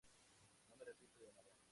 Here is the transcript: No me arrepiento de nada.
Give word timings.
No 0.67 0.75
me 0.77 0.81
arrepiento 0.81 1.21
de 1.25 1.31
nada. 1.35 1.51